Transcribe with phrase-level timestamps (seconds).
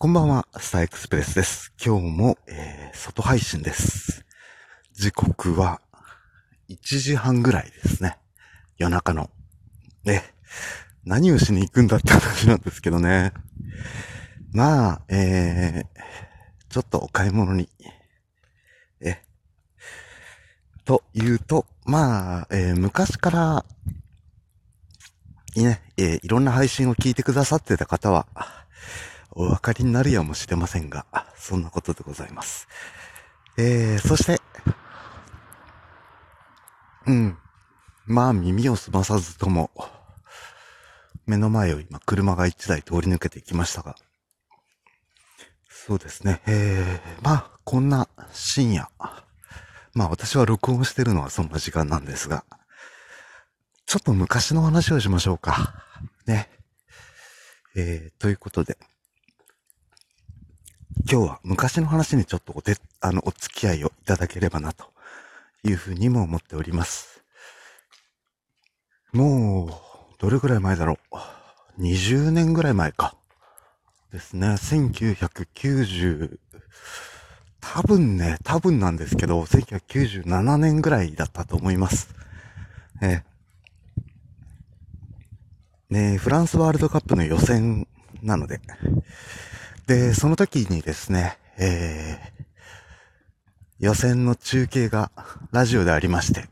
[0.00, 1.72] こんばんは、スターエクスプレスです。
[1.84, 4.24] 今日も、えー、外配信です。
[4.92, 5.80] 時刻は
[6.68, 8.16] 1時半ぐらいですね。
[8.76, 9.28] 夜中の。
[10.06, 10.22] え、
[11.04, 13.32] 何をしに行くんだって話なんですけどね。
[14.52, 15.86] まあ、えー、
[16.68, 17.68] ちょっとお買い物に。
[19.00, 19.20] え、
[20.84, 23.64] というと、まあ、えー昔から、
[25.56, 28.28] ね、えーいろんな配信を聞いてくださってた方は、
[29.40, 31.06] お分かりになるやもしれませんが、
[31.36, 32.66] そんなことでございます。
[33.56, 34.40] えー、そして、
[37.06, 37.38] うん。
[38.04, 39.70] まあ耳を澄まさずとも、
[41.24, 43.94] 目の前を今車が一台通り抜けていきましたが、
[45.68, 48.90] そうですね、えー、まあこんな深夜、
[49.94, 52.44] まあ私は録音してるのはそんな時間なんですが、
[53.86, 55.84] ちょっと昔の話をしましょうか。
[56.26, 56.50] ね。
[57.76, 58.76] えー、ということで、
[61.10, 64.84] 今日は昔の話にちょっとお手、あの、お付き合いをいただければな、と
[65.64, 67.24] いうふうにも思っております。
[69.14, 69.70] もう、
[70.18, 70.98] どれぐらい前だろ
[71.78, 73.14] う？20年ぐらい前か。
[74.12, 74.48] ですね。
[74.48, 76.38] 1990、
[77.60, 82.10] 多分ね、多分なんですけど、1997年ぐらいだったと思います。
[83.00, 83.22] え
[85.88, 87.88] ねフランスワールドカップの予選
[88.22, 88.60] なので、
[89.88, 95.10] で、その時にですね、えー、予選の中継が
[95.50, 96.44] ラジオでありまして、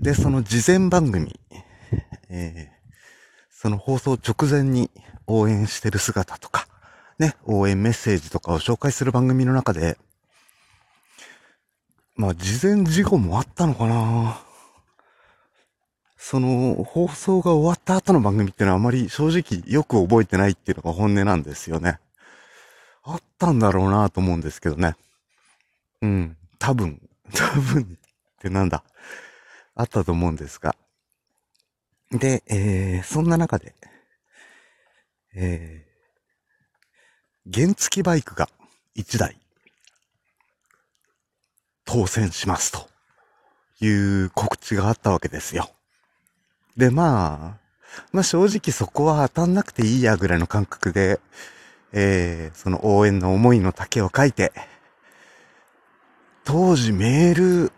[0.00, 1.38] で、その事前番組、
[2.28, 2.84] えー、
[3.48, 4.90] その放送直前に
[5.28, 6.66] 応援してる姿とか、
[7.20, 9.96] ね、応援メッセージとかを紹介する番組の中で、
[12.16, 14.49] まあ、事前事故もあったのかな。
[16.22, 21.98] その、放送が終わった後の番組っていうのはあまり正直よく覚えてないっていうのが本音なんですよね。
[23.02, 24.96] あったんだろうなと思うんですけどね。
[26.02, 26.36] うん。
[26.58, 27.00] 多分、
[27.34, 28.84] 多分ってなんだ。
[29.74, 30.76] あったと思うんですが。
[32.10, 33.74] で、えー、そんな中で、
[35.34, 38.50] えー、原付バイクが
[38.94, 39.40] 1台、
[41.86, 42.90] 当選しますと
[43.80, 43.88] い
[44.24, 45.70] う告知があったわけですよ。
[46.80, 47.60] で、まあ、
[48.10, 51.20] まあ正直そこは当たんなくていいやぐらいの感覚で、
[51.92, 54.52] えー、その応援の思いの丈を書いて、
[56.42, 57.34] 当時メー
[57.66, 57.72] ル、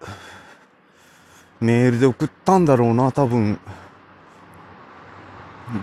[1.61, 3.59] メールで送ったんだろうな、多分。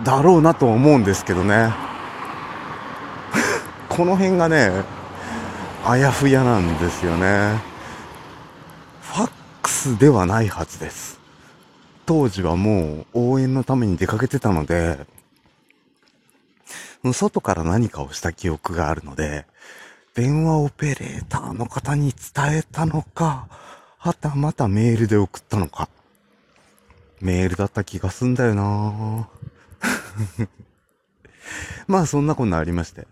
[0.06, 1.74] だろうなと思うんですけどね。
[3.90, 4.72] この辺がね、
[5.86, 7.60] あやふやなんですよね。
[9.02, 9.32] ファッ
[9.62, 11.19] クスではないはずです。
[12.10, 14.98] 当時はもう応援のために出かけてたので、
[17.14, 19.46] 外から何かをした記憶があるので、
[20.16, 23.48] 電話オペレーターの方に伝えたのか、
[24.00, 25.88] はたまたメールで送ったのか。
[27.22, 29.30] メールだった気がすんだよな
[31.86, 33.06] まあそんなこんなありまして。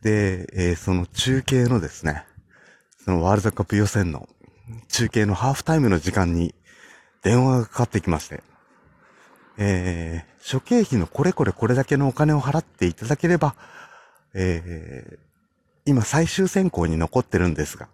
[0.00, 2.24] で、えーその中継のですね、
[3.04, 4.30] そのワールドカップ予選の
[4.88, 6.54] 中継のハーフタイムの時間に
[7.22, 8.42] 電話がかかってきまして、
[9.56, 13.54] えー、諸経費のこれこれこれだけのお金を払っていただければ、
[14.34, 15.18] えー、
[15.84, 17.88] 今最終選考に残ってるんですが、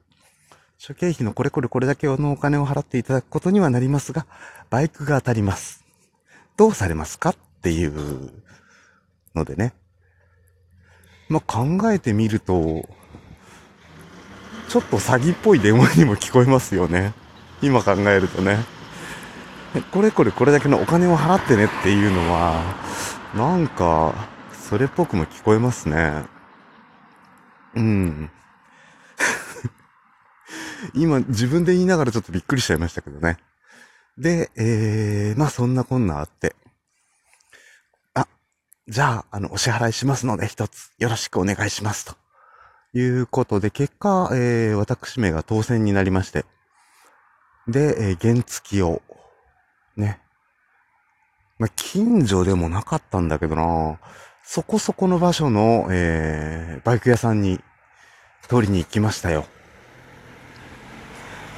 [0.79, 4.27] 諸経費のこれこれこれだけのお金を払っていただくことにはなりますが、
[4.69, 5.85] バイクが当たります。
[6.57, 8.31] どうされますかっていう
[9.35, 9.73] のでね。
[11.29, 12.87] まあ、考えてみると、
[14.69, 17.15] ちょっと詐欺っぽい電話にも聞こえますよね。
[17.63, 18.59] 今考えるとね。
[19.93, 22.63] これこれこれだけのお金を払ってねっていうのは、
[23.35, 24.15] なんか、
[24.53, 26.25] それっぽくも聞こえますね。
[27.75, 28.31] うん。
[30.95, 33.39] 今自分で言いながらちょっとびっくりしちゃいましたけどね。
[34.17, 36.55] で、えー、まあそんなこんなあって。
[38.15, 38.29] あ、
[38.87, 42.15] じゃあ、あの、お支払いしますので一つよろしくお願いしますと。
[42.97, 46.45] いうことで、結果、えー、私名が当選になりまして。
[47.67, 49.03] で、えー、原付を、
[49.97, 50.21] ね。
[51.59, 53.99] まあ、近所でもなかったんだけどな
[54.43, 57.61] そこそこの場所の、えー、バイク屋さんに
[58.49, 59.47] 取りに行きましたよ。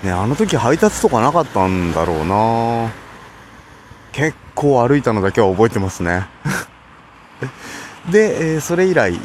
[0.05, 2.93] ね、あの時配達とかなかったんだろうな
[4.13, 6.27] 結構歩いたのだけは覚えてますね。
[8.11, 9.19] で、えーそれ以来、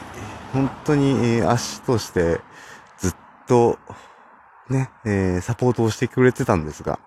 [0.54, 2.42] 本当に、足として
[2.98, 3.16] ずっ
[3.48, 3.78] と、
[4.70, 7.00] ね、えーサポートをしてくれてたんですが、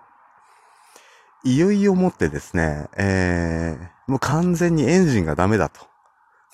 [1.45, 5.81] いよいよもってですね、えーもう完全にエンジンがダメだと。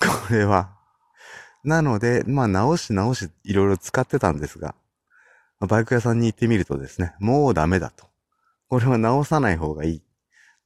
[0.00, 0.74] これは、
[1.64, 4.74] なので、まあ直し直しいろいろ使ってたんですが、
[5.60, 8.06] バイク屋さんに行ってみるとですね、もうダメだと。
[8.68, 10.02] これは直さない方がいい。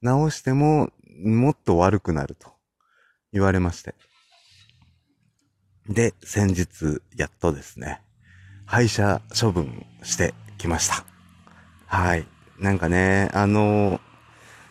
[0.01, 0.91] 直しても
[1.23, 2.53] もっと悪くなると
[3.33, 3.95] 言われまして。
[5.89, 8.01] で、先日、やっとですね、
[8.65, 11.03] 廃車処分してきました。
[11.85, 12.27] はい。
[12.59, 13.99] なんかね、あの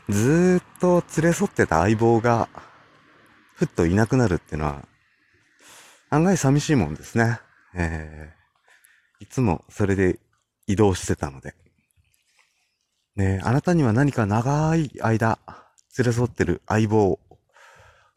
[0.08, 2.48] ずーっと連れ添ってた相棒が、
[3.54, 4.86] ふっといなくなるっていうのは、
[6.10, 7.40] 案外寂しいもんですね。
[7.74, 10.18] えー、いつもそれで
[10.66, 11.54] 移動してたので。
[13.16, 15.38] ねあなたには何か長い間
[15.98, 17.18] 連れ添ってる相棒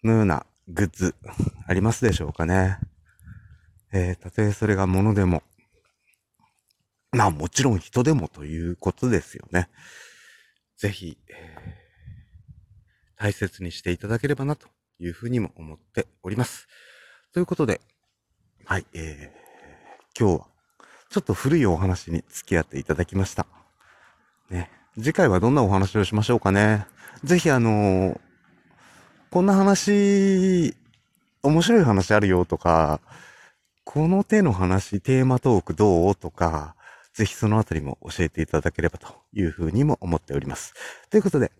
[0.04, 1.16] のようなグッズ
[1.68, 2.78] ありますでしょうかね。
[3.92, 5.42] えー、たとえそれが物でも、
[7.12, 9.70] まあもちろん人でもということですよね。
[10.80, 16.70] ぜひ、えー、大切にしていただければなというふうにも思っております。
[17.34, 17.81] ということで、
[18.64, 20.48] はい、えー、今日は
[21.10, 23.46] ちょっと古いお話に付き合っていただきました。
[24.50, 26.88] ね、次回はどんなお話をしましょうかね。
[27.26, 28.20] ぜひあのー、
[29.31, 30.78] こんな話、
[31.44, 33.02] 面白い話あるよとか、
[33.84, 36.78] この手の話、テーマトークどうとか、
[37.19, 40.74] ぜひそのあたりも教えていただければというふうにも思っております。
[41.10, 41.51] ということで、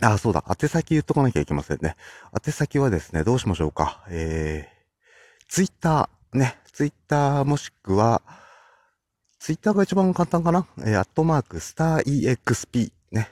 [0.00, 1.94] あ、そうだ、宛先言っとかなきゃいけませんね。
[2.34, 4.04] 宛先はですね、どうしましょうか。
[4.08, 8.20] えー、ツイッター、ね、ツイッターもしくは、
[9.38, 10.66] ツイッターが一番簡単かな？
[10.78, 13.30] えー、アットマーク、スター EXP、ね。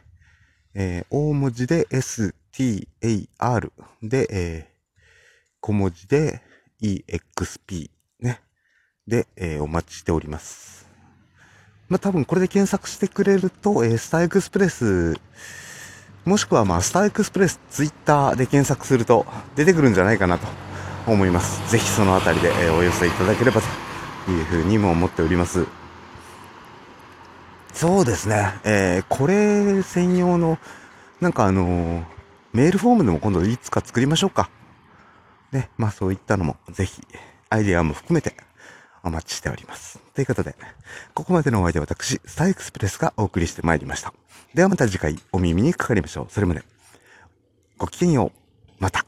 [0.75, 4.97] えー、大文字で STAR で、えー、
[5.61, 6.41] 小文字で
[6.81, 7.91] EXP。
[9.09, 10.87] で、えー、お待ちしております。
[11.89, 15.17] まあ、多分これで検索してくれると、えー、スターエクスプレス、
[16.27, 19.25] もしくはまあ、スターエクスプレスツイッターで検索すると
[19.57, 20.47] 出てくるんじゃないかなと
[21.07, 21.73] 思います。
[21.73, 23.63] ぜひそのあたりで、えー、お寄せいただければ
[24.27, 25.65] というふうにも思っております。
[27.73, 28.61] そうですね。
[28.65, 30.59] えー、これ専用の、
[31.23, 32.05] なんかあのー、
[32.53, 34.51] メールフォームでも今度いつか作りましょうか。
[35.53, 37.01] ね、まあそういったのもぜひ
[37.49, 38.37] アイデアも含めて
[39.03, 39.99] お待ちしております。
[40.15, 40.55] ということで、
[41.15, 44.13] ここまでのお相手は私、スターエクスプレスがお送りしてまいりました。
[44.55, 46.27] ではまた次回お耳にかかりましょう。
[46.31, 46.63] それまで、
[47.77, 48.73] ごきげんよう。
[48.79, 49.05] また。